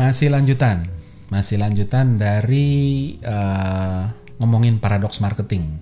Masih 0.00 0.32
lanjutan, 0.32 0.88
masih 1.28 1.60
lanjutan 1.60 2.16
dari 2.16 3.20
uh, 3.20 4.08
ngomongin 4.40 4.80
paradox 4.80 5.20
marketing. 5.20 5.76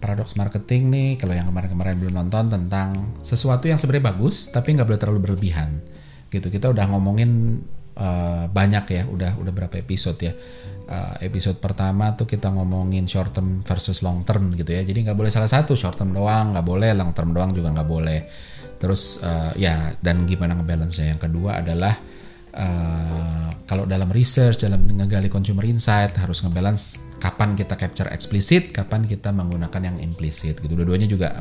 Paradox 0.00 0.40
marketing 0.40 0.88
nih, 0.88 1.08
kalau 1.20 1.36
yang 1.36 1.52
kemarin-kemarin 1.52 2.00
belum 2.00 2.16
nonton 2.16 2.48
tentang 2.48 3.12
sesuatu 3.20 3.68
yang 3.68 3.76
sebenarnya 3.76 4.08
bagus, 4.08 4.48
tapi 4.48 4.72
nggak 4.72 4.88
boleh 4.88 4.96
terlalu 4.96 5.20
berlebihan. 5.28 5.84
Gitu, 6.32 6.48
kita 6.48 6.72
udah 6.72 6.96
ngomongin 6.96 7.60
uh, 8.00 8.48
banyak 8.48 8.88
ya, 8.88 9.02
udah 9.04 9.36
udah 9.36 9.52
berapa 9.52 9.76
episode 9.76 10.16
ya. 10.16 10.32
Uh, 10.88 11.20
episode 11.20 11.60
pertama 11.60 12.16
tuh 12.16 12.24
kita 12.24 12.48
ngomongin 12.48 13.04
short 13.04 13.36
term 13.36 13.60
versus 13.68 14.00
long 14.00 14.24
term 14.24 14.48
gitu 14.56 14.72
ya. 14.72 14.80
Jadi 14.80 15.04
nggak 15.04 15.18
boleh 15.20 15.28
salah 15.28 15.52
satu 15.52 15.76
short 15.76 16.00
term 16.00 16.16
doang, 16.16 16.56
nggak 16.56 16.64
boleh 16.64 16.96
long 16.96 17.12
term 17.12 17.36
doang 17.36 17.52
juga 17.52 17.68
nggak 17.68 17.84
boleh. 17.84 18.20
Terus 18.80 19.20
uh, 19.20 19.52
ya 19.60 19.92
dan 20.00 20.24
gimana 20.24 20.56
ngebalance 20.56 21.04
Yang 21.04 21.28
kedua 21.28 21.60
adalah 21.60 22.11
uh, 22.56 23.48
kalau 23.66 23.88
dalam 23.88 24.12
research, 24.12 24.62
dalam 24.64 24.84
ngegali 24.84 25.32
consumer 25.32 25.64
insight 25.64 26.12
harus 26.20 26.44
ngebalance 26.44 27.16
kapan 27.22 27.56
kita 27.56 27.78
capture 27.78 28.08
eksplisit, 28.12 28.74
kapan 28.74 29.08
kita 29.08 29.32
menggunakan 29.32 29.80
yang 29.92 29.96
implisit 30.02 30.60
gitu. 30.60 30.76
Dua-duanya 30.76 31.08
juga 31.08 31.40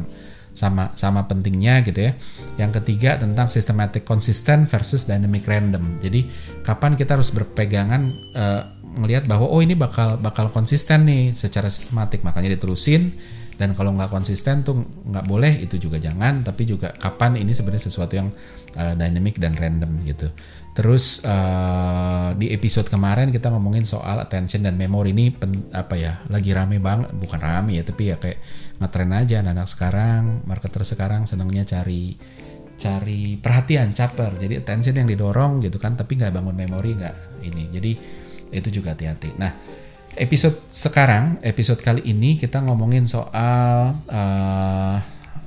sama 0.51 0.91
sama 0.95 1.27
pentingnya 1.27 1.83
gitu 1.83 2.11
ya. 2.11 2.13
Yang 2.59 2.83
ketiga 2.83 3.19
tentang 3.19 3.47
systematic 3.51 4.07
consistent 4.07 4.67
versus 4.71 5.07
dynamic 5.07 5.43
random. 5.47 5.99
Jadi 5.99 6.27
kapan 6.63 6.95
kita 6.95 7.19
harus 7.19 7.31
berpegangan 7.35 8.01
uh, 8.35 8.61
melihat 8.99 9.23
bahwa 9.27 9.47
oh 9.47 9.63
ini 9.63 9.75
bakal 9.75 10.19
bakal 10.19 10.51
konsisten 10.51 11.07
nih 11.07 11.31
secara 11.31 11.71
sistematik 11.71 12.27
makanya 12.27 12.59
diterusin 12.59 13.15
dan 13.61 13.77
kalau 13.77 13.93
nggak 13.93 14.09
konsisten 14.09 14.65
tuh 14.65 14.81
nggak 14.81 15.29
boleh 15.29 15.61
itu 15.61 15.77
juga 15.77 16.01
jangan. 16.01 16.41
Tapi 16.41 16.65
juga 16.65 16.89
kapan 16.97 17.37
ini 17.37 17.53
sebenarnya 17.53 17.85
sesuatu 17.85 18.17
yang 18.17 18.33
uh, 18.73 18.97
dynamic 18.97 19.37
dan 19.37 19.53
random 19.53 20.01
gitu. 20.01 20.33
Terus 20.73 21.21
uh, 21.29 22.33
di 22.33 22.49
episode 22.49 22.89
kemarin 22.89 23.29
kita 23.29 23.53
ngomongin 23.53 23.85
soal 23.85 24.17
attention 24.17 24.65
dan 24.65 24.81
memory. 24.81 25.13
Ini 25.13 25.37
pen, 25.37 25.69
apa 25.77 25.93
ya 25.93 26.25
lagi 26.33 26.49
rame 26.57 26.81
banget 26.81 27.13
bukan 27.13 27.37
rame 27.37 27.77
ya 27.77 27.85
tapi 27.85 28.09
ya 28.09 28.17
kayak 28.17 28.41
ngetren 28.81 29.13
aja 29.13 29.45
anak, 29.45 29.53
-anak 29.53 29.67
sekarang 29.69 30.23
marketer 30.49 30.81
sekarang 30.81 31.29
senangnya 31.29 31.61
cari 31.61 32.17
cari 32.81 33.37
perhatian 33.37 33.93
caper. 33.93 34.41
Jadi 34.41 34.57
attention 34.57 34.97
yang 34.97 35.05
didorong 35.05 35.61
gitu 35.61 35.77
kan 35.77 35.93
tapi 35.93 36.17
nggak 36.17 36.33
bangun 36.33 36.57
memori 36.57 36.97
nggak 36.97 37.45
ini. 37.45 37.69
Jadi 37.69 37.91
itu 38.57 38.69
juga 38.73 38.97
hati-hati. 38.97 39.37
Nah 39.37 39.53
episode 40.15 40.57
sekarang, 40.67 41.39
episode 41.45 41.79
kali 41.79 42.03
ini 42.03 42.35
kita 42.35 42.59
ngomongin 42.59 43.07
soal 43.07 43.95
uh, 44.11 44.97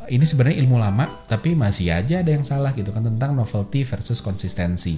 ini 0.08 0.24
sebenarnya 0.24 0.60
ilmu 0.64 0.76
lama, 0.76 1.24
tapi 1.28 1.56
masih 1.56 1.92
aja 1.92 2.20
ada 2.20 2.30
yang 2.32 2.44
salah 2.44 2.72
gitu 2.76 2.92
kan 2.92 3.04
tentang 3.04 3.36
novelty 3.36 3.84
versus 3.84 4.20
konsistensi. 4.20 4.96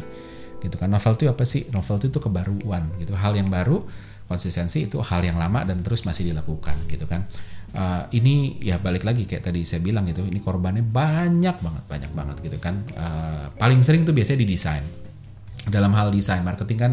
Gitu 0.57 0.75
kan. 0.79 0.91
Novelty 0.91 1.31
apa 1.31 1.47
sih? 1.47 1.71
Novelty 1.71 2.11
itu 2.11 2.19
kebaruan 2.19 2.91
gitu. 2.99 3.15
Hal 3.15 3.39
yang 3.39 3.47
baru, 3.47 3.87
konsistensi 4.27 4.91
itu 4.91 4.99
hal 4.99 5.23
yang 5.23 5.39
lama 5.39 5.63
dan 5.63 5.83
terus 5.83 6.03
masih 6.03 6.35
dilakukan 6.35 6.75
gitu 6.91 7.07
kan. 7.07 7.27
Uh, 7.77 8.09
ini 8.15 8.57
ya 8.63 8.81
balik 8.81 9.05
lagi 9.05 9.29
kayak 9.29 9.53
tadi 9.53 9.67
saya 9.69 9.85
bilang 9.85 10.09
gitu, 10.09 10.25
ini 10.25 10.41
korbannya 10.41 10.87
banyak 10.87 11.61
banget, 11.61 11.85
banyak 11.87 12.13
banget 12.15 12.37
gitu 12.43 12.59
kan. 12.59 12.83
Uh, 12.97 13.53
paling 13.59 13.83
sering 13.85 14.07
tuh 14.07 14.15
biasanya 14.17 14.43
di 14.43 14.49
desain. 14.49 14.85
Dalam 15.67 15.91
hal 15.99 16.15
desain 16.15 16.47
marketing 16.47 16.79
kan 16.79 16.93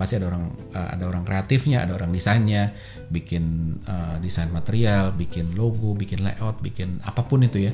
pasti 0.00 0.16
ada 0.16 0.32
orang 0.32 0.48
uh, 0.72 0.88
ada 0.96 1.04
orang 1.04 1.28
kreatifnya 1.28 1.84
ada 1.84 1.92
orang 1.92 2.08
desainnya 2.08 2.72
bikin 3.12 3.76
uh, 3.84 4.16
desain 4.16 4.48
material 4.48 5.12
bikin 5.12 5.52
logo 5.52 5.92
bikin 5.92 6.24
layout 6.24 6.64
bikin 6.64 7.04
apa 7.04 7.20
pun 7.28 7.44
itu 7.44 7.68
ya. 7.68 7.72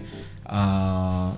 Uh, 0.50 1.30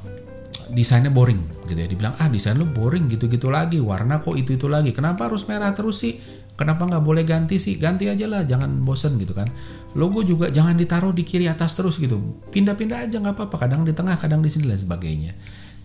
desainnya 0.72 1.12
boring 1.12 1.68
gitu 1.68 1.76
ya. 1.76 1.84
Dibilang 1.84 2.16
ah 2.16 2.32
desain 2.32 2.56
lu 2.56 2.64
boring 2.64 3.12
gitu-gitu 3.12 3.52
lagi 3.52 3.84
warna 3.84 4.24
kok 4.24 4.32
itu 4.40 4.56
itu 4.56 4.64
lagi. 4.64 4.96
Kenapa 4.96 5.28
harus 5.28 5.44
merah 5.44 5.76
terus 5.76 6.00
sih? 6.00 6.16
Kenapa 6.56 6.88
nggak 6.88 7.04
boleh 7.04 7.22
ganti 7.22 7.60
sih? 7.60 7.76
Ganti 7.76 8.08
aja 8.08 8.24
lah 8.24 8.48
jangan 8.48 8.80
bosen 8.80 9.20
gitu 9.20 9.36
kan. 9.36 9.52
Logo 9.92 10.24
juga 10.24 10.48
jangan 10.48 10.74
ditaruh 10.74 11.12
di 11.12 11.22
kiri 11.22 11.52
atas 11.52 11.76
terus 11.76 12.00
gitu. 12.00 12.16
Pindah-pindah 12.48 13.04
aja 13.04 13.20
nggak 13.20 13.36
apa-apa. 13.36 13.68
Kadang 13.68 13.84
di 13.84 13.92
tengah 13.92 14.16
kadang 14.16 14.40
di 14.40 14.48
sini 14.48 14.64
dan 14.72 14.80
sebagainya 14.80 15.36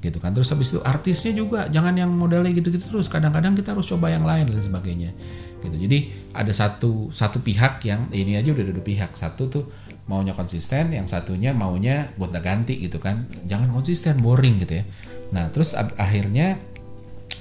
gitu 0.04 0.20
kan. 0.20 0.36
Terus 0.36 0.52
habis 0.52 0.76
itu 0.76 0.80
artisnya 0.84 1.32
juga 1.32 1.72
jangan 1.72 1.96
yang 1.96 2.12
modelnya 2.12 2.52
gitu-gitu 2.52 2.92
terus. 2.92 3.08
Kadang-kadang 3.08 3.56
kita 3.56 3.72
harus 3.72 3.88
coba 3.88 4.12
yang 4.12 4.28
lain 4.28 4.52
dan 4.52 4.60
sebagainya 4.60 5.16
gitu. 5.64 5.76
Jadi 5.80 6.12
ada 6.36 6.52
satu 6.52 7.08
satu 7.10 7.40
pihak 7.40 7.88
yang 7.88 8.12
ini 8.12 8.36
aja 8.36 8.52
udah 8.52 8.64
ada 8.68 8.84
pihak. 8.84 9.16
Satu 9.16 9.48
tuh 9.48 9.64
maunya 10.12 10.36
konsisten 10.36 10.92
yang 10.92 11.08
satunya 11.08 11.56
maunya 11.56 12.12
buat 12.20 12.36
ganti 12.36 12.84
gitu 12.84 13.00
kan. 13.00 13.24
Jangan 13.48 13.72
konsisten 13.72 14.20
boring 14.20 14.60
gitu 14.68 14.84
ya. 14.84 14.86
Nah 15.32 15.48
terus 15.50 15.72
akhirnya 15.74 16.60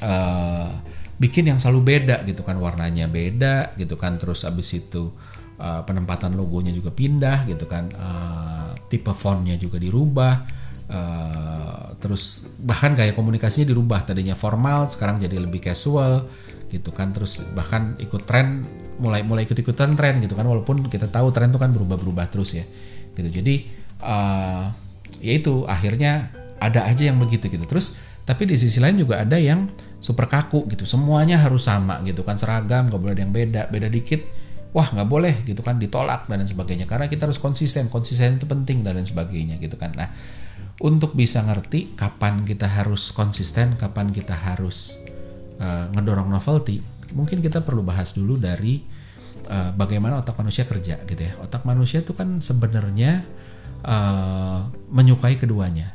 uh, 0.01 0.71
bikin 1.19 1.51
yang 1.51 1.59
selalu 1.59 1.99
beda 1.99 2.23
gitu 2.25 2.47
kan. 2.47 2.57
Warnanya 2.63 3.11
beda 3.11 3.75
gitu 3.75 3.99
kan. 3.99 4.23
Terus 4.23 4.47
abis 4.47 4.79
itu 4.79 5.11
uh, 5.59 5.83
penempatan 5.83 6.39
logonya 6.39 6.71
juga 6.71 6.95
pindah 6.95 7.51
gitu 7.51 7.67
kan. 7.67 7.91
Uh, 7.91 8.71
tipe 8.87 9.11
fontnya 9.11 9.59
juga 9.59 9.83
dirubah 9.83 10.62
Uh, 10.91 11.95
terus 12.03 12.57
bahkan 12.61 12.93
gaya 12.93 13.15
komunikasinya 13.15 13.71
dirubah 13.71 14.05
tadinya 14.05 14.37
formal 14.37 14.91
sekarang 14.91 15.23
jadi 15.23 15.39
lebih 15.39 15.63
casual 15.63 16.27
gitu 16.69 16.91
kan. 16.91 17.15
Terus 17.15 17.53
bahkan 17.57 17.97
ikut 18.03 18.27
tren 18.29 18.67
mulai 18.99 19.25
mulai 19.25 19.45
ikut 19.49 19.57
ikutan 19.57 19.95
tren 19.95 20.19
gitu 20.21 20.35
kan. 20.35 20.45
Walaupun 20.45 20.89
kita 20.91 21.09
tahu 21.09 21.31
tren 21.31 21.53
itu 21.53 21.61
kan 21.61 21.71
berubah 21.73 21.97
berubah 21.97 22.27
terus 22.29 22.57
ya 22.59 22.65
gitu. 23.15 23.29
Jadi 23.29 23.69
uh, 24.03 24.69
ya 25.23 25.33
itu 25.33 25.65
akhirnya 25.69 26.33
ada 26.59 26.87
aja 26.89 27.09
yang 27.09 27.17
begitu 27.21 27.49
gitu. 27.49 27.65
Terus 27.65 28.01
tapi 28.23 28.47
di 28.47 28.55
sisi 28.55 28.79
lain 28.79 29.01
juga 29.01 29.23
ada 29.23 29.39
yang 29.41 29.71
super 30.03 30.27
kaku 30.27 30.67
gitu. 30.69 30.85
Semuanya 30.85 31.39
harus 31.41 31.65
sama 31.67 32.03
gitu 32.05 32.21
kan. 32.27 32.37
Seragam 32.37 32.91
gak 32.91 33.01
boleh 33.01 33.15
ada 33.15 33.23
yang 33.23 33.33
beda 33.33 33.71
beda 33.71 33.89
dikit. 33.89 34.43
Wah 34.73 34.89
nggak 34.89 35.05
boleh 35.05 35.45
gitu 35.45 35.61
kan 35.61 35.77
ditolak 35.77 36.33
dan 36.33 36.41
lain 36.41 36.49
sebagainya. 36.49 36.89
Karena 36.89 37.05
kita 37.05 37.29
harus 37.29 37.37
konsisten 37.37 37.93
konsisten 37.93 38.41
itu 38.41 38.49
penting 38.49 38.81
dan 38.81 38.97
lain 38.97 39.05
sebagainya 39.05 39.61
gitu 39.61 39.77
kan. 39.77 39.93
Nah 39.93 40.09
untuk 40.83 41.15
bisa 41.15 41.47
ngerti 41.47 41.95
kapan 41.95 42.43
kita 42.43 42.67
harus 42.67 43.15
konsisten, 43.15 43.79
kapan 43.79 44.11
kita 44.11 44.35
harus 44.35 44.99
uh, 45.63 45.87
ngedorong 45.95 46.27
novelty, 46.27 46.83
mungkin 47.15 47.39
kita 47.39 47.63
perlu 47.63 47.87
bahas 47.87 48.19
dulu 48.19 48.35
dari 48.35 48.83
uh, 49.47 49.71
bagaimana 49.79 50.19
otak 50.19 50.35
manusia 50.43 50.67
kerja 50.67 50.99
gitu 51.07 51.23
ya. 51.23 51.39
Otak 51.39 51.63
manusia 51.63 52.03
itu 52.03 52.19
kan 52.19 52.43
sebenarnya 52.43 53.23
uh, 53.87 54.67
menyukai 54.91 55.39
keduanya. 55.39 55.95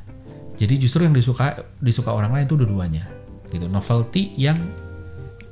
Jadi 0.57 0.79
justru 0.79 1.03
yang 1.03 1.13
disuka 1.13 1.67
disuka 1.83 2.15
orang 2.15 2.33
lain 2.33 2.47
itu 2.47 2.55
dua-duanya 2.55 3.05
gitu. 3.51 3.67
Novelty 3.67 4.39
yang 4.39 4.57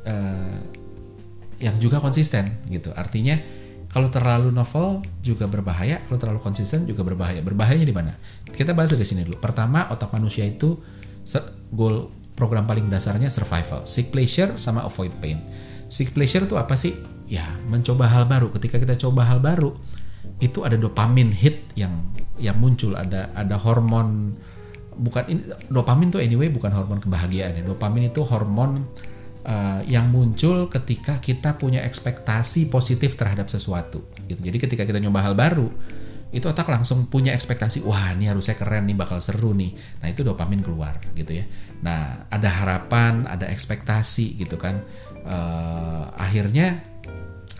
uh, 0.07 0.59
yang 1.59 1.75
juga 1.84 2.00
konsisten 2.00 2.63
gitu. 2.72 2.95
Artinya 2.95 3.35
kalau 3.95 4.11
terlalu 4.11 4.51
novel 4.51 5.00
juga 5.23 5.47
berbahaya, 5.47 6.03
kalau 6.03 6.19
terlalu 6.19 6.44
konsisten 6.44 6.83
juga 6.83 7.07
berbahaya. 7.07 7.39
Berbahayanya 7.39 7.88
di 7.88 7.95
mana? 7.95 8.11
Kita 8.44 8.75
bahas 8.75 8.91
dari 8.91 9.07
sini 9.07 9.23
dulu. 9.23 9.39
Pertama, 9.39 9.88
otak 9.88 10.11
manusia 10.11 10.44
itu 10.44 10.75
goal 11.72 12.11
program 12.35 12.67
paling 12.67 12.91
dasarnya 12.91 13.31
survival, 13.31 13.88
seek 13.88 14.11
pleasure 14.11 14.59
sama 14.59 14.83
avoid 14.83 15.16
pain. 15.23 15.39
Seek 15.88 16.11
pleasure 16.11 16.44
itu 16.44 16.59
apa 16.59 16.75
sih? 16.75 16.91
Ya, 17.31 17.47
mencoba 17.72 18.11
hal 18.11 18.28
baru. 18.28 18.51
Ketika 18.51 18.83
kita 18.83 19.00
coba 19.00 19.31
hal 19.31 19.39
baru, 19.39 19.72
itu 20.44 20.67
ada 20.67 20.75
dopamin 20.75 21.31
hit 21.31 21.63
yang 21.79 22.12
yang 22.35 22.59
muncul, 22.59 23.00
ada 23.00 23.31
ada 23.31 23.56
hormon 23.56 24.35
bukan 25.00 25.23
ini, 25.31 25.41
dopamin 25.72 26.12
tuh 26.12 26.19
anyway 26.19 26.51
bukan 26.51 26.75
hormon 26.75 27.00
kebahagiaan 27.00 27.56
ya. 27.56 27.63
Dopamin 27.63 28.12
itu 28.12 28.27
hormon 28.27 28.83
uh, 29.45 29.81
yang 29.85 30.09
muncul 30.09 30.67
ketika 30.67 31.22
kita 31.22 31.56
punya 31.56 31.85
ekspektasi 31.85 32.67
positif 32.73 33.16
terhadap 33.16 33.47
sesuatu 33.47 34.03
gitu. 34.25 34.41
Jadi 34.41 34.57
ketika 34.57 34.83
kita 34.83 34.97
nyoba 35.00 35.22
hal 35.22 35.38
baru, 35.38 35.69
itu 36.35 36.45
otak 36.51 36.67
langsung 36.67 37.07
punya 37.07 37.31
ekspektasi, 37.31 37.85
wah 37.85 38.11
ini 38.11 38.28
harusnya 38.28 38.59
keren 38.59 38.89
nih, 38.89 38.97
bakal 38.97 39.23
seru 39.23 39.56
nih. 39.56 39.72
Nah 40.03 40.07
itu 40.11 40.25
dopamin 40.25 40.59
keluar 40.59 41.00
gitu 41.16 41.31
ya. 41.31 41.45
Nah 41.85 42.28
ada 42.28 42.50
harapan, 42.50 43.23
ada 43.29 43.47
ekspektasi 43.47 44.41
gitu 44.41 44.59
kan. 44.59 44.83
Uh, 45.25 46.12
akhirnya 46.18 46.86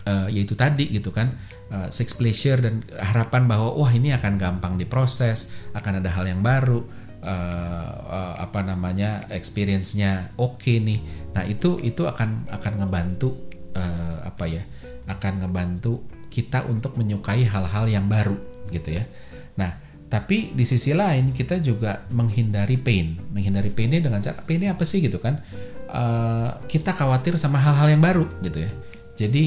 uh, 0.06 0.30
yaitu 0.30 0.54
tadi 0.54 0.86
gitu 0.86 1.10
kan 1.10 1.34
uh, 1.74 1.90
sex 1.90 2.14
pleasure 2.14 2.62
dan 2.62 2.86
harapan 2.94 3.50
bahwa 3.50 3.74
wah 3.74 3.90
ini 3.90 4.14
akan 4.14 4.38
gampang 4.38 4.78
diproses, 4.78 5.66
akan 5.74 5.98
ada 6.04 6.10
hal 6.14 6.30
yang 6.30 6.42
baru 6.44 7.05
uh, 7.22 8.34
apa 8.40 8.60
namanya 8.62 9.24
experience-nya 9.32 10.36
oke 10.36 10.60
okay 10.60 10.76
nih. 10.82 11.00
Nah, 11.32 11.44
itu 11.48 11.80
itu 11.80 12.04
akan 12.04 12.48
akan 12.50 12.72
ngebantu 12.82 13.36
uh, 13.76 14.26
apa 14.26 14.44
ya? 14.48 14.64
akan 15.06 15.46
ngebantu 15.46 16.02
kita 16.26 16.66
untuk 16.66 16.98
menyukai 16.98 17.46
hal-hal 17.46 17.86
yang 17.86 18.10
baru 18.10 18.34
gitu 18.74 18.90
ya. 18.90 19.06
Nah, 19.54 19.70
tapi 20.10 20.50
di 20.50 20.66
sisi 20.66 20.90
lain 20.90 21.30
kita 21.30 21.62
juga 21.62 22.02
menghindari 22.10 22.74
pain. 22.74 23.14
Menghindari 23.30 23.70
painnya 23.70 24.02
dengan 24.02 24.18
cara 24.18 24.42
painnya 24.42 24.74
apa 24.74 24.82
sih 24.82 24.98
gitu 24.98 25.22
kan? 25.22 25.38
Uh, 25.86 26.58
kita 26.66 26.90
khawatir 26.90 27.38
sama 27.38 27.62
hal-hal 27.62 27.86
yang 27.86 28.02
baru 28.02 28.26
gitu 28.42 28.66
ya. 28.66 28.70
Jadi 29.14 29.44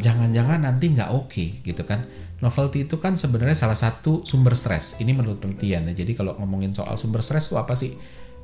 jangan-jangan 0.00 0.58
uh, 0.58 0.64
nanti 0.66 0.90
nggak 0.90 1.10
oke 1.14 1.30
okay, 1.30 1.62
gitu 1.62 1.86
kan 1.86 2.02
novelty 2.40 2.88
itu 2.88 2.96
kan 2.96 3.16
sebenarnya 3.20 3.56
salah 3.56 3.76
satu 3.76 4.24
sumber 4.24 4.56
stres. 4.56 5.00
Ini 5.00 5.12
menurut 5.12 5.40
penelitian 5.40 5.92
ya. 5.92 5.94
Jadi 6.04 6.12
kalau 6.16 6.36
ngomongin 6.40 6.72
soal 6.72 6.96
sumber 6.96 7.20
stres 7.20 7.52
itu 7.52 7.56
apa 7.60 7.76
sih? 7.76 7.92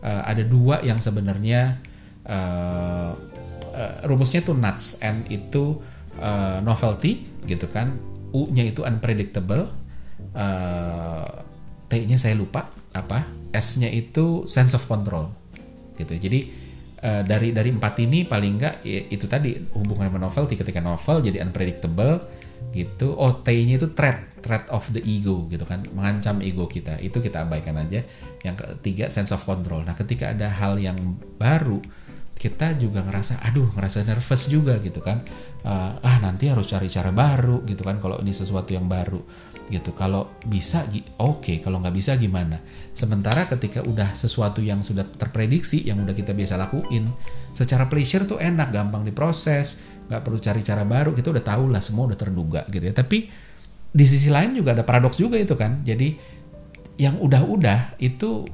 Uh, 0.04 0.22
ada 0.28 0.44
dua 0.44 0.84
yang 0.84 1.00
sebenarnya 1.00 1.80
uh, 2.28 3.16
uh, 3.72 3.94
rumusnya 4.04 4.44
tuh 4.44 4.56
nuts 4.56 5.00
n 5.00 5.24
itu 5.32 5.80
uh, 6.20 6.58
novelty 6.60 7.24
gitu 7.48 7.68
kan 7.72 7.96
u-nya 8.36 8.66
itu 8.66 8.82
unpredictable 8.82 9.72
uh, 10.36 11.28
t-nya 11.86 12.18
saya 12.18 12.34
lupa 12.34 12.68
apa 12.92 13.24
s-nya 13.56 13.88
itu 13.88 14.44
sense 14.44 14.74
of 14.74 14.84
control 14.84 15.30
gitu 15.96 16.12
jadi 16.16 16.40
uh, 17.00 17.22
dari 17.24 17.54
dari 17.54 17.70
empat 17.72 17.94
ini 18.02 18.28
paling 18.28 18.52
enggak 18.60 18.74
ya, 18.84 19.00
itu 19.08 19.24
tadi 19.30 19.56
hubungan 19.76 20.12
novelty 20.18 20.58
ketika 20.58 20.82
novel 20.82 21.22
jadi 21.24 21.40
unpredictable 21.44 22.20
gitu. 22.72 23.16
Oh 23.16 23.40
T-nya 23.40 23.80
itu 23.80 23.92
threat 23.96 24.36
threat 24.44 24.70
of 24.70 24.86
the 24.94 25.02
ego 25.02 25.50
gitu 25.50 25.66
kan. 25.66 25.82
Mengancam 25.90 26.38
ego 26.44 26.70
kita. 26.70 27.00
Itu 27.02 27.18
kita 27.18 27.42
abaikan 27.42 27.74
aja. 27.80 28.06
Yang 28.46 28.56
ketiga 28.62 29.10
sense 29.10 29.34
of 29.34 29.42
control. 29.42 29.82
Nah 29.82 29.98
ketika 29.98 30.30
ada 30.30 30.46
hal 30.46 30.78
yang 30.78 31.18
baru 31.40 31.82
kita 32.36 32.76
juga 32.76 33.00
ngerasa 33.00 33.40
aduh 33.48 33.72
ngerasa 33.72 34.04
nervous 34.04 34.46
juga 34.46 34.76
gitu 34.78 35.00
kan. 35.02 35.24
Uh, 35.66 35.98
ah 35.98 36.16
nanti 36.22 36.46
harus 36.46 36.70
cari 36.70 36.86
cara 36.86 37.10
baru 37.10 37.66
gitu 37.66 37.82
kan. 37.82 37.98
Kalau 37.98 38.22
ini 38.22 38.30
sesuatu 38.30 38.70
yang 38.70 38.86
baru 38.86 39.18
gitu. 39.68 39.92
Kalau 39.94 40.38
bisa 40.46 40.86
oke. 41.18 41.42
Okay. 41.42 41.56
kalau 41.58 41.82
nggak 41.82 41.94
bisa 41.94 42.14
gimana? 42.16 42.62
Sementara 42.94 43.46
ketika 43.50 43.82
udah 43.82 44.14
sesuatu 44.14 44.62
yang 44.62 44.80
sudah 44.80 45.04
terprediksi 45.04 45.86
yang 45.86 46.02
udah 46.02 46.14
kita 46.14 46.32
biasa 46.32 46.56
lakuin 46.56 47.10
secara 47.50 47.90
pleasure 47.90 48.24
tuh 48.24 48.38
enak 48.38 48.70
gampang 48.70 49.02
diproses 49.02 49.96
nggak 50.06 50.22
perlu 50.22 50.38
cari 50.38 50.62
cara 50.62 50.86
baru 50.86 51.10
kita 51.10 51.34
udah 51.34 51.44
tahu 51.44 51.64
lah 51.74 51.82
semua 51.82 52.06
udah 52.06 52.18
terduga 52.18 52.62
gitu 52.70 52.84
ya. 52.86 52.94
Tapi 52.94 53.18
di 53.96 54.04
sisi 54.06 54.28
lain 54.30 54.54
juga 54.54 54.76
ada 54.76 54.84
paradoks 54.86 55.18
juga 55.18 55.40
itu 55.40 55.58
kan. 55.58 55.82
Jadi 55.82 56.14
yang 56.96 57.20
udah-udah 57.20 58.00
itu 58.00 58.46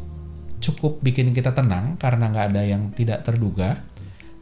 cukup 0.62 1.02
bikin 1.02 1.34
kita 1.34 1.50
tenang 1.52 1.98
karena 1.98 2.30
nggak 2.30 2.46
ada 2.54 2.62
yang 2.64 2.82
tidak 2.96 3.26
terduga. 3.26 3.84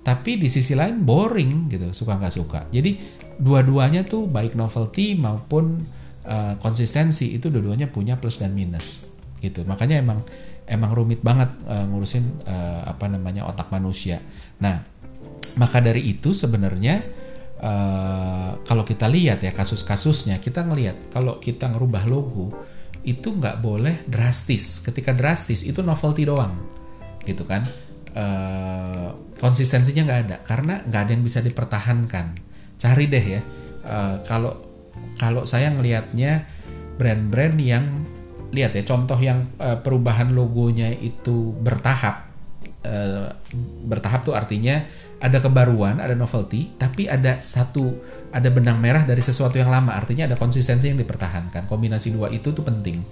Tapi 0.00 0.40
di 0.40 0.48
sisi 0.48 0.72
lain 0.72 1.02
boring 1.04 1.68
gitu. 1.68 1.92
Suka 1.92 2.16
nggak 2.16 2.34
suka. 2.34 2.60
Jadi 2.72 3.20
dua-duanya 3.40 4.04
tuh 4.04 4.28
baik 4.28 4.52
novelty 4.52 5.16
maupun 5.16 5.80
uh, 6.26 6.54
konsistensi 6.58 7.36
itu 7.36 7.48
dua-duanya 7.48 7.88
punya 7.88 8.16
plus 8.18 8.40
dan 8.40 8.52
minus 8.52 9.08
gitu 9.40 9.64
makanya 9.64 10.00
emang 10.00 10.20
emang 10.68 10.90
rumit 10.92 11.24
banget 11.24 11.48
uh, 11.66 11.84
ngurusin 11.88 12.44
uh, 12.44 12.88
apa 12.88 13.08
namanya 13.08 13.48
otak 13.48 13.72
manusia 13.72 14.20
nah 14.60 14.84
maka 15.56 15.82
dari 15.82 16.06
itu 16.06 16.30
sebenarnya 16.36 17.02
uh, 17.60 18.60
kalau 18.64 18.84
kita 18.84 19.08
lihat 19.08 19.42
ya 19.42 19.50
kasus-kasusnya 19.50 20.38
kita 20.38 20.62
ngelihat 20.62 21.10
kalau 21.10 21.40
kita 21.42 21.68
ngerubah 21.72 22.04
logo 22.06 22.52
itu 23.04 23.32
nggak 23.32 23.64
boleh 23.64 24.04
drastis. 24.04 24.84
Ketika 24.84 25.16
drastis 25.16 25.64
itu 25.64 25.80
novelty 25.80 26.28
doang, 26.28 26.56
gitu 27.24 27.48
kan? 27.48 27.64
Uh, 28.10 29.14
konsistensinya 29.38 30.02
nggak 30.02 30.20
ada 30.26 30.36
karena 30.42 30.74
nggak 30.84 31.00
ada 31.08 31.10
yang 31.14 31.24
bisa 31.24 31.40
dipertahankan. 31.40 32.36
Cari 32.76 33.04
deh 33.08 33.24
ya. 33.24 33.40
Uh, 33.80 34.16
kalau 34.28 34.69
kalau 35.18 35.44
saya 35.44 35.68
ngelihatnya 35.72 36.48
brand-brand 36.96 37.56
yang 37.60 37.84
lihat 38.50 38.74
ya 38.74 38.82
contoh 38.82 39.16
yang 39.16 39.46
uh, 39.62 39.78
perubahan 39.80 40.34
logonya 40.34 40.90
itu 40.90 41.54
bertahap. 41.62 42.28
Uh, 42.80 43.28
bertahap 43.84 44.24
tuh 44.24 44.32
artinya 44.32 44.80
ada 45.20 45.36
kebaruan, 45.36 46.00
ada 46.00 46.16
novelty, 46.16 46.72
tapi 46.80 47.04
ada 47.04 47.44
satu 47.44 47.92
ada 48.32 48.48
benang 48.48 48.80
merah 48.80 49.04
dari 49.04 49.20
sesuatu 49.20 49.60
yang 49.60 49.68
lama. 49.68 49.92
Artinya 49.92 50.24
ada 50.24 50.36
konsistensi 50.40 50.88
yang 50.88 50.96
dipertahankan. 50.96 51.68
Kombinasi 51.68 52.16
dua 52.16 52.32
itu 52.32 52.56
tuh 52.56 52.64
penting. 52.64 53.04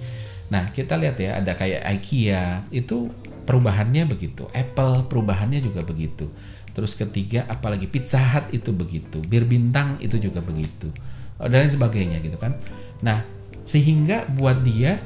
Nah, 0.48 0.72
kita 0.72 0.96
lihat 0.96 1.20
ya, 1.20 1.36
ada 1.36 1.52
kayak 1.52 1.84
IKEA, 2.00 2.64
itu 2.72 3.12
perubahannya 3.44 4.08
begitu. 4.08 4.48
Apple 4.56 5.04
perubahannya 5.04 5.60
juga 5.60 5.84
begitu. 5.84 6.32
Terus 6.72 6.96
ketiga, 6.96 7.44
apalagi 7.44 7.84
Pizza 7.84 8.16
Hut 8.16 8.48
itu 8.56 8.72
begitu. 8.72 9.20
Bir 9.20 9.44
bintang 9.44 10.00
itu 10.00 10.16
juga 10.16 10.40
begitu. 10.40 10.88
Dan 11.38 11.66
lain 11.66 11.72
sebagainya 11.72 12.18
gitu 12.18 12.34
kan. 12.34 12.58
Nah, 13.00 13.22
sehingga 13.62 14.26
buat 14.26 14.66
dia 14.66 14.98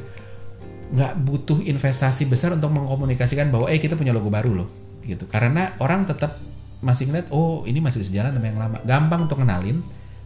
nggak 0.92 1.24
butuh 1.24 1.64
investasi 1.64 2.28
besar 2.28 2.52
untuk 2.52 2.68
mengkomunikasikan 2.68 3.48
bahwa 3.48 3.72
eh 3.72 3.80
kita 3.80 3.96
punya 3.96 4.12
logo 4.12 4.28
baru 4.28 4.64
loh 4.64 4.68
gitu. 5.04 5.24
Karena 5.28 5.76
orang 5.80 6.04
tetap 6.04 6.36
masih 6.82 7.08
ngeliat 7.08 7.30
oh 7.30 7.64
ini 7.64 7.78
masih 7.80 8.04
sejalan 8.04 8.32
sama 8.36 8.46
yang 8.48 8.60
lama. 8.60 8.78
Gampang 8.84 9.24
untuk 9.28 9.40
kenalin 9.40 9.80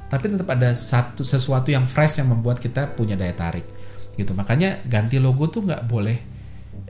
tapi 0.06 0.30
tetap 0.30 0.46
ada 0.54 0.70
satu 0.74 1.26
sesuatu 1.26 1.74
yang 1.74 1.90
fresh 1.90 2.22
yang 2.22 2.30
membuat 2.30 2.62
kita 2.62 2.94
punya 2.94 3.18
daya 3.18 3.34
tarik 3.34 3.66
gitu. 4.14 4.34
Makanya 4.34 4.82
ganti 4.86 5.18
logo 5.18 5.46
tuh 5.50 5.66
nggak 5.66 5.86
boleh 5.86 6.18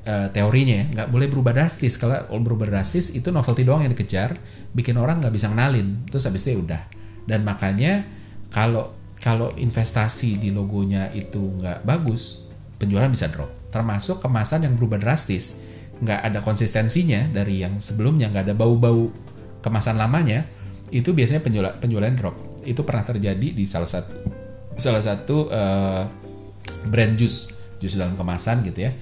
uh, 0.08 0.28
teorinya 0.32 0.74
ya 0.80 0.84
nggak 0.92 1.08
boleh 1.12 1.26
berubah 1.28 1.52
drastis. 1.52 2.00
Kalau 2.00 2.16
berubah 2.40 2.68
drastis 2.68 3.12
itu 3.12 3.28
novelty 3.28 3.64
doang 3.64 3.84
yang 3.84 3.92
dikejar 3.92 4.36
bikin 4.72 4.96
orang 4.96 5.20
nggak 5.20 5.32
bisa 5.36 5.52
kenalin 5.52 6.04
terus 6.08 6.24
habis 6.24 6.48
itu 6.48 6.56
ya 6.56 6.58
udah. 6.64 6.82
Dan 7.28 7.44
makanya 7.44 8.08
kalau 8.48 8.96
kalau 9.20 9.52
investasi 9.56 10.36
di 10.36 10.52
logonya 10.52 11.10
itu 11.16 11.56
nggak 11.58 11.82
bagus 11.88 12.46
penjualan 12.76 13.08
bisa 13.08 13.32
drop. 13.32 13.48
Termasuk 13.72 14.20
kemasan 14.20 14.68
yang 14.68 14.74
berubah 14.76 15.00
drastis. 15.00 15.64
Nggak 15.96 16.20
ada 16.20 16.38
konsistensinya 16.44 17.32
dari 17.32 17.64
yang 17.64 17.80
sebelumnya 17.80 18.28
nggak 18.28 18.52
ada 18.52 18.54
bau-bau 18.56 19.08
kemasan 19.64 19.96
lamanya 19.96 20.44
itu 20.92 21.10
biasanya 21.16 21.40
penjualan 21.42 21.74
penjualan 21.80 22.12
drop. 22.12 22.36
Itu 22.62 22.84
pernah 22.84 23.02
terjadi 23.02 23.48
di 23.56 23.64
salah 23.64 23.88
satu 23.88 24.14
salah 24.76 25.00
satu 25.00 25.48
uh, 25.48 26.04
brand 26.92 27.16
jus 27.16 27.56
jus 27.80 27.96
dalam 27.96 28.14
kemasan 28.14 28.60
gitu 28.68 28.84
ya. 28.86 28.92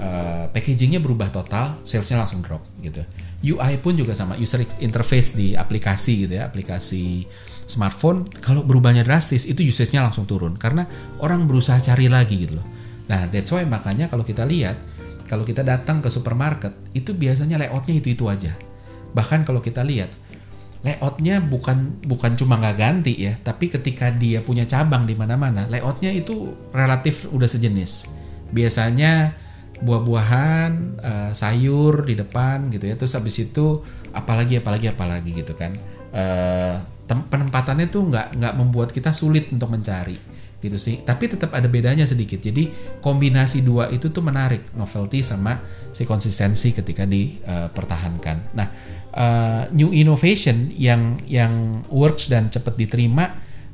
Uh, 0.00 0.48
packagingnya 0.56 0.96
berubah 0.98 1.28
total 1.28 1.76
salesnya 1.86 2.18
langsung 2.18 2.42
drop 2.42 2.64
gitu. 2.82 3.04
UI 3.40 3.80
pun 3.80 3.96
juga 3.96 4.12
sama 4.12 4.36
user 4.36 4.60
interface 4.84 5.32
di 5.32 5.56
aplikasi 5.56 6.28
gitu 6.28 6.36
ya 6.36 6.48
aplikasi 6.48 7.24
smartphone 7.70 8.26
kalau 8.42 8.66
berubahnya 8.66 9.06
drastis 9.06 9.46
itu 9.46 9.62
usage-nya 9.62 10.02
langsung 10.02 10.26
turun. 10.26 10.58
Karena 10.58 10.84
orang 11.22 11.46
berusaha 11.46 11.78
cari 11.78 12.10
lagi 12.10 12.34
gitu 12.42 12.58
loh. 12.58 12.66
Nah 13.06 13.30
that's 13.30 13.50
why 13.54 13.62
makanya 13.62 14.10
kalau 14.10 14.26
kita 14.26 14.42
lihat 14.42 14.78
kalau 15.30 15.46
kita 15.46 15.62
datang 15.62 16.02
ke 16.02 16.10
supermarket 16.10 16.74
itu 16.90 17.14
biasanya 17.14 17.58
layoutnya 17.58 17.98
itu 18.02 18.18
itu 18.18 18.26
aja. 18.26 18.50
Bahkan 19.14 19.46
kalau 19.46 19.62
kita 19.62 19.86
lihat 19.86 20.10
layoutnya 20.80 21.44
bukan 21.44 22.02
bukan 22.02 22.34
cuma 22.40 22.56
nggak 22.56 22.76
ganti 22.80 23.12
ya 23.12 23.36
tapi 23.36 23.68
ketika 23.68 24.08
dia 24.08 24.40
punya 24.40 24.64
cabang 24.64 25.04
di 25.04 25.12
mana-mana 25.12 25.68
layoutnya 25.68 26.10
itu 26.10 26.50
relatif 26.74 27.30
udah 27.30 27.46
sejenis. 27.46 28.18
Biasanya 28.50 29.34
buah-buahan 29.80 30.72
uh, 31.00 31.32
sayur 31.32 32.04
di 32.04 32.14
depan 32.18 32.68
gitu 32.68 32.84
ya 32.90 32.94
terus 32.98 33.16
habis 33.16 33.38
itu 33.40 33.80
apalagi 34.10 34.58
apalagi 34.58 34.90
apalagi 34.90 35.30
gitu 35.34 35.54
kan. 35.54 35.74
Uh, 36.10 36.82
penempatannya 37.16 37.86
tuh 37.90 38.06
nggak 38.06 38.26
nggak 38.38 38.54
membuat 38.54 38.88
kita 38.94 39.10
sulit 39.10 39.50
untuk 39.50 39.70
mencari 39.72 40.16
gitu 40.60 40.76
sih. 40.76 41.00
Tapi 41.02 41.24
tetap 41.26 41.56
ada 41.56 41.66
bedanya 41.66 42.04
sedikit. 42.04 42.38
Jadi 42.38 42.68
kombinasi 43.00 43.64
dua 43.64 43.88
itu 43.88 44.12
tuh 44.12 44.20
menarik 44.20 44.70
novelty 44.76 45.24
sama 45.24 45.56
si 45.90 46.06
konsistensi 46.06 46.70
ketika 46.70 47.02
dipertahankan 47.02 48.36
uh, 48.38 48.54
nah 48.54 48.68
uh, 49.16 49.62
new 49.74 49.90
innovation 49.90 50.70
yang 50.76 51.18
yang 51.26 51.82
works 51.90 52.30
dan 52.30 52.46
cepat 52.46 52.78
diterima 52.78 53.26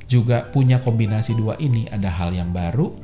juga 0.06 0.46
punya 0.48 0.78
kombinasi 0.78 1.34
dua 1.34 1.58
ini. 1.58 1.90
Ada 1.90 2.08
hal 2.22 2.30
yang 2.32 2.54
baru 2.54 2.94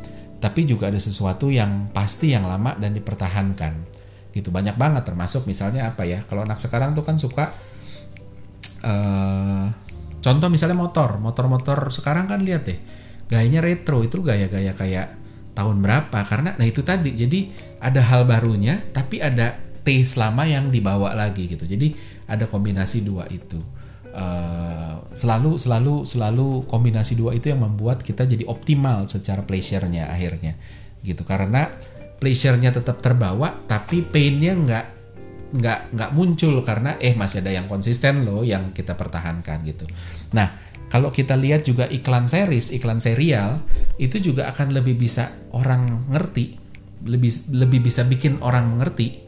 tapi 0.43 0.67
juga 0.67 0.91
ada 0.91 0.99
sesuatu 0.99 1.55
yang 1.55 1.95
pasti 1.95 2.35
yang 2.35 2.51
lama 2.51 2.75
dan 2.75 2.95
dipertahankan 2.99 3.73
gitu. 4.35 4.51
Banyak 4.51 4.75
banget 4.75 5.07
termasuk 5.07 5.47
misalnya 5.47 5.93
apa 5.95 6.03
ya? 6.03 6.27
Kalau 6.27 6.43
anak 6.43 6.59
sekarang 6.59 6.99
tuh 6.99 7.07
kan 7.07 7.15
suka 7.15 7.55
uh, 8.83 9.71
contoh 10.23 10.49
misalnya 10.49 10.79
motor 10.79 11.19
motor-motor 11.19 11.91
sekarang 11.91 12.31
kan 12.31 12.41
lihat 12.47 12.65
deh 12.65 12.79
gayanya 13.27 13.61
retro 13.65 14.01
itu 14.07 14.23
gaya-gaya 14.23 14.73
kayak 14.73 15.23
tahun 15.53 15.85
berapa? 15.85 16.19
Karena 16.25 16.57
nah 16.57 16.67
itu 16.67 16.81
tadi 16.85 17.13
jadi 17.13 17.49
ada 17.81 18.01
hal 18.05 18.25
barunya 18.25 18.81
tapi 18.93 19.21
ada 19.21 19.57
taste 19.85 20.17
lama 20.17 20.45
yang 20.49 20.73
dibawa 20.73 21.13
lagi 21.13 21.49
gitu. 21.49 21.65
Jadi 21.69 21.93
ada 22.29 22.49
kombinasi 22.49 23.05
dua 23.05 23.29
itu. 23.29 23.61
Uh, 24.13 25.01
selalu 25.17 25.57
selalu 25.57 26.05
selalu 26.05 26.69
kombinasi 26.69 27.17
dua 27.17 27.33
itu 27.33 27.49
yang 27.49 27.65
membuat 27.65 28.05
kita 28.05 28.29
jadi 28.29 28.45
optimal 28.45 29.09
secara 29.09 29.41
pleasure-nya 29.45 30.13
akhirnya 30.13 30.57
gitu. 31.01 31.25
Karena 31.25 31.69
pleasure-nya 32.21 32.77
tetap 32.77 33.01
terbawa 33.01 33.53
tapi 33.65 34.05
pain-nya 34.05 34.53
nggak 34.53 34.87
nggak 35.53 35.93
nggak 35.93 36.11
muncul 36.17 36.65
karena 36.65 36.97
eh 36.97 37.13
masih 37.13 37.45
ada 37.45 37.53
yang 37.53 37.69
konsisten 37.69 38.25
loh 38.25 38.41
yang 38.41 38.73
kita 38.73 38.97
pertahankan 38.97 39.61
gitu 39.69 39.85
nah 40.33 40.49
kalau 40.89 41.09
kita 41.09 41.37
lihat 41.37 41.65
juga 41.65 41.89
iklan 41.89 42.25
series 42.25 42.73
iklan 42.73 43.01
serial 43.01 43.61
itu 44.01 44.21
juga 44.21 44.49
akan 44.49 44.73
lebih 44.73 44.97
bisa 44.97 45.29
orang 45.53 46.09
ngerti 46.09 46.63
lebih 47.07 47.31
lebih 47.53 47.81
bisa 47.83 48.07
bikin 48.07 48.39
orang 48.41 48.71
mengerti 48.71 49.23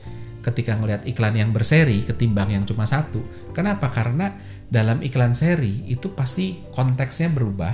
ketika 0.44 0.76
ngelihat 0.76 1.08
iklan 1.08 1.34
yang 1.34 1.50
berseri 1.56 2.04
ketimbang 2.04 2.52
yang 2.52 2.68
cuma 2.68 2.84
satu. 2.84 3.24
Kenapa? 3.56 3.88
Karena 3.88 4.36
dalam 4.68 5.00
iklan 5.00 5.32
seri 5.32 5.88
itu 5.88 6.12
pasti 6.12 6.60
konteksnya 6.76 7.32
berubah 7.32 7.72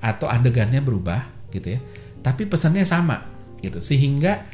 atau 0.00 0.26
adegannya 0.26 0.80
berubah 0.80 1.52
gitu 1.52 1.76
ya. 1.76 1.80
Tapi 2.24 2.48
pesannya 2.48 2.88
sama 2.88 3.20
gitu. 3.60 3.84
Sehingga 3.84 4.48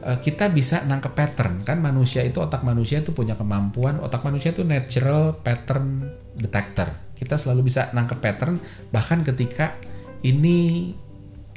kita 0.00 0.48
bisa 0.48 0.80
nangkep 0.88 1.12
pattern. 1.12 1.60
Kan 1.62 1.84
manusia 1.84 2.24
itu 2.24 2.40
otak 2.40 2.64
manusia 2.64 3.04
itu 3.04 3.12
punya 3.12 3.36
kemampuan. 3.36 4.00
Otak 4.00 4.24
manusia 4.24 4.56
itu 4.56 4.64
natural 4.64 5.36
pattern 5.44 6.08
detector. 6.32 6.88
Kita 7.12 7.36
selalu 7.36 7.68
bisa 7.68 7.92
nangkep 7.92 8.18
pattern 8.18 8.56
bahkan 8.88 9.20
ketika 9.20 9.76
ini 10.24 10.90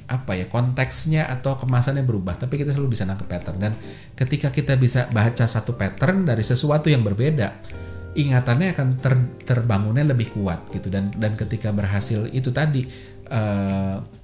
apa 0.04 0.36
ya 0.36 0.52
konteksnya 0.52 1.32
atau 1.32 1.56
kemasannya 1.56 2.04
berubah 2.04 2.36
tapi 2.36 2.60
kita 2.60 2.76
selalu 2.76 2.92
bisa 2.92 3.08
nangkep 3.08 3.28
pattern. 3.32 3.58
Dan 3.64 3.74
ketika 4.20 4.52
kita 4.52 4.76
bisa 4.76 5.08
baca 5.08 5.48
satu 5.48 5.80
pattern 5.80 6.28
dari 6.28 6.44
sesuatu 6.44 6.92
yang 6.92 7.02
berbeda 7.02 7.82
ingatannya 8.14 8.78
akan 8.78 8.88
ter, 9.02 9.14
terbangunnya 9.48 10.04
lebih 10.04 10.36
kuat 10.36 10.68
gitu. 10.70 10.92
Dan 10.92 11.16
dan 11.16 11.40
ketika 11.40 11.72
berhasil 11.72 12.28
itu 12.30 12.52
tadi 12.52 12.84
uh, 13.32 14.23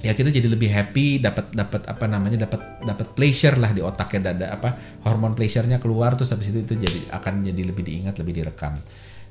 ya 0.00 0.16
kita 0.16 0.32
jadi 0.32 0.48
lebih 0.48 0.72
happy 0.72 1.20
dapat 1.20 1.52
dapat 1.52 1.84
apa 1.84 2.04
namanya 2.08 2.48
dapat 2.48 2.80
dapat 2.80 3.12
pleasure 3.12 3.60
lah 3.60 3.76
di 3.76 3.84
otaknya 3.84 4.32
ada 4.32 4.46
apa 4.56 4.72
hormon 5.04 5.36
pleasure-nya 5.36 5.76
keluar 5.76 6.16
terus 6.16 6.32
habis 6.32 6.48
itu 6.48 6.64
itu 6.64 6.74
jadi 6.80 7.00
akan 7.20 7.44
jadi 7.44 7.62
lebih 7.68 7.84
diingat 7.84 8.16
lebih 8.16 8.40
direkam 8.40 8.72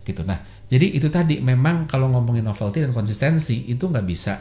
gitu. 0.05 0.21
Nah 0.21 0.37
jadi 0.69 0.85
itu 0.93 1.09
tadi 1.09 1.41
memang 1.41 1.89
kalau 1.89 2.13
ngomongin 2.13 2.45
novelty 2.45 2.85
dan 2.85 2.93
konsistensi 2.93 3.65
itu 3.65 3.89
nggak 3.89 4.05
bisa 4.05 4.33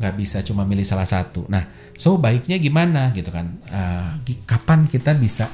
nggak 0.00 0.14
bisa 0.16 0.44
cuma 0.44 0.68
milih 0.68 0.84
salah 0.84 1.08
satu. 1.08 1.48
Nah 1.48 1.64
so 1.96 2.20
baiknya 2.20 2.60
gimana 2.60 3.12
gitu 3.16 3.32
kan? 3.32 3.48
Uh, 3.72 4.20
kapan 4.44 4.84
kita 4.84 5.16
bisa 5.16 5.48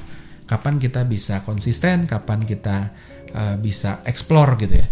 kapan 0.47 0.75
kita 0.75 1.07
bisa 1.07 1.43
konsisten 1.47 2.03
kapan 2.03 2.43
kita 2.43 2.91
uh, 3.31 3.55
bisa 3.55 4.03
explore 4.03 4.59
gitu 4.59 4.75
ya? 4.75 4.87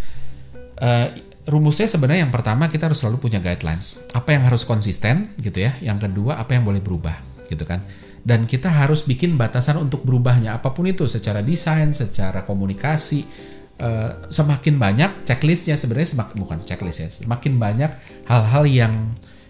Uh, 0.76 1.08
rumusnya 1.46 1.86
sebenarnya 1.86 2.26
yang 2.26 2.34
pertama 2.34 2.66
kita 2.68 2.90
harus 2.90 3.02
selalu 3.02 3.22
punya 3.22 3.40
guidelines. 3.40 4.02
Apa 4.14 4.34
yang 4.34 4.50
harus 4.50 4.66
konsisten 4.66 5.34
gitu 5.40 5.66
ya. 5.66 5.78
Yang 5.82 6.10
kedua 6.10 6.42
apa 6.42 6.58
yang 6.58 6.66
boleh 6.66 6.82
berubah 6.82 7.18
gitu 7.48 7.64
kan. 7.64 7.86
Dan 8.26 8.50
kita 8.50 8.74
harus 8.74 9.06
bikin 9.06 9.38
batasan 9.38 9.78
untuk 9.78 10.02
berubahnya 10.02 10.58
apa 10.58 10.74
pun 10.74 10.90
itu 10.90 11.06
secara 11.06 11.46
desain, 11.46 11.94
secara 11.94 12.42
komunikasi. 12.42 13.54
Uh, 13.76 14.32
semakin 14.32 14.80
banyak 14.80 15.28
checklistnya 15.28 15.76
sebenarnya 15.76 16.16
semak, 16.16 16.32
bukan 16.32 16.64
checklist 16.64 17.04
ya, 17.04 17.12
semakin 17.12 17.60
banyak 17.60 17.92
hal-hal 18.24 18.64
yang 18.64 18.94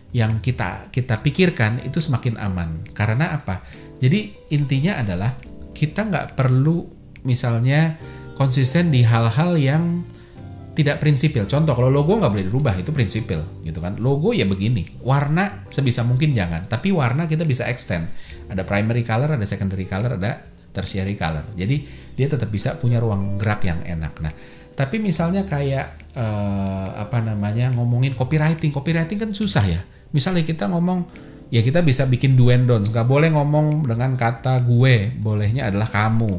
yang 0.10 0.42
kita 0.42 0.90
kita 0.90 1.22
pikirkan 1.22 1.86
itu 1.86 2.02
semakin 2.02 2.34
aman. 2.42 2.82
Karena 2.98 3.38
apa? 3.38 3.62
Jadi 4.02 4.34
intinya 4.50 4.98
adalah 4.98 5.38
kita 5.78 6.10
nggak 6.10 6.34
perlu 6.34 6.90
misalnya 7.22 8.02
konsisten 8.34 8.90
di 8.90 9.06
hal-hal 9.06 9.62
yang 9.62 10.02
tidak 10.76 11.00
prinsipil. 11.00 11.48
Contoh 11.48 11.72
kalau 11.72 11.88
logo 11.88 12.20
nggak 12.20 12.32
boleh 12.36 12.46
dirubah 12.46 12.76
itu 12.76 12.92
prinsipil 12.92 13.64
gitu 13.64 13.80
kan. 13.80 13.96
Logo 13.98 14.36
ya 14.36 14.44
begini, 14.44 15.00
warna 15.02 15.64
sebisa 15.72 16.04
mungkin 16.04 16.36
jangan, 16.36 16.68
tapi 16.68 16.92
warna 16.92 17.26
kita 17.26 17.48
bisa 17.48 17.64
extend. 17.72 18.12
Ada 18.52 18.68
primary 18.68 19.02
color, 19.02 19.34
ada 19.34 19.46
secondary 19.48 19.88
color, 19.88 20.20
ada 20.20 20.44
tertiary 20.76 21.16
color. 21.16 21.56
Jadi 21.56 21.88
dia 22.20 22.28
tetap 22.28 22.52
bisa 22.52 22.76
punya 22.76 23.00
ruang 23.00 23.40
gerak 23.40 23.64
yang 23.64 23.80
enak. 23.88 24.20
Nah, 24.20 24.32
tapi 24.76 25.00
misalnya 25.00 25.48
kayak 25.48 26.12
uh, 26.20 27.00
apa 27.00 27.24
namanya 27.24 27.72
ngomongin 27.72 28.12
copywriting, 28.12 28.76
copywriting 28.76 29.16
kan 29.16 29.32
susah 29.32 29.64
ya. 29.64 29.82
Misalnya 30.12 30.44
kita 30.44 30.68
ngomong 30.68 31.08
ya 31.48 31.64
kita 31.64 31.80
bisa 31.80 32.04
bikin 32.04 32.36
do 32.36 32.52
and 32.52 32.68
don'ts. 32.68 32.92
Nggak 32.92 33.08
boleh 33.08 33.32
ngomong 33.32 33.88
dengan 33.88 34.20
kata 34.20 34.60
gue, 34.68 35.16
bolehnya 35.16 35.72
adalah 35.72 35.88
kamu. 35.88 36.34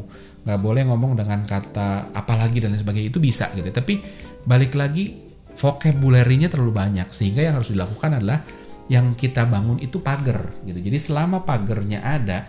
Nggak 0.45 0.59
boleh 0.63 0.81
ngomong 0.85 1.17
dengan 1.17 1.43
kata 1.43 2.13
apalagi 2.13 2.61
dan 2.61 2.77
sebagainya. 2.77 3.09
Itu 3.09 3.17
bisa 3.17 3.49
gitu. 3.57 3.67
Tapi 3.73 3.99
balik 4.47 4.79
lagi 4.79 5.27
vocabulary-nya 5.59 6.47
terlalu 6.47 6.71
banyak 6.71 7.11
sehingga 7.11 7.43
yang 7.43 7.59
harus 7.59 7.75
dilakukan 7.75 8.15
adalah 8.15 8.39
yang 8.87 9.19
kita 9.19 9.43
bangun 9.43 9.83
itu 9.83 9.99
pagar 9.99 10.63
gitu. 10.63 10.79
Jadi 10.79 10.95
selama 10.95 11.43
pagernya 11.43 11.99
ada, 11.99 12.47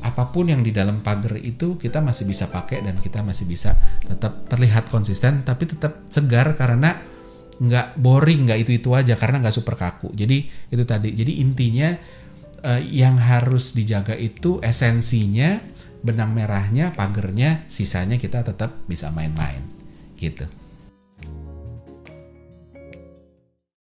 apa 0.00 0.32
pun 0.32 0.48
yang 0.48 0.64
di 0.64 0.72
dalam 0.72 1.04
pagar 1.04 1.36
itu 1.36 1.76
kita 1.76 2.00
masih 2.00 2.24
bisa 2.24 2.48
pakai 2.48 2.80
dan 2.80 2.96
kita 2.96 3.20
masih 3.20 3.44
bisa 3.44 3.76
tetap 4.08 4.48
terlihat 4.48 4.88
konsisten 4.88 5.44
tapi 5.44 5.68
tetap 5.68 6.08
segar 6.08 6.56
karena 6.56 6.96
nggak 7.54 8.00
boring 8.00 8.48
nggak 8.48 8.58
itu 8.66 8.80
itu 8.80 8.88
aja 8.96 9.12
karena 9.20 9.44
nggak 9.44 9.52
super 9.52 9.76
kaku. 9.76 10.16
Jadi 10.16 10.48
itu 10.72 10.84
tadi. 10.88 11.12
Jadi 11.12 11.44
intinya 11.44 11.92
eh, 12.64 12.80
yang 12.88 13.20
harus 13.20 13.76
dijaga 13.76 14.16
itu 14.16 14.64
esensinya 14.64 15.60
benang 16.04 16.32
merahnya 16.32 16.96
pagernya 16.96 17.68
sisanya 17.68 18.16
kita 18.16 18.40
tetap 18.40 18.88
bisa 18.88 19.12
main-main 19.12 19.60
gitu. 20.16 20.63